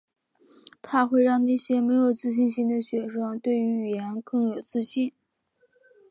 [0.81, 5.13] 它会让那些没有自信心的学生对于语言更有信心。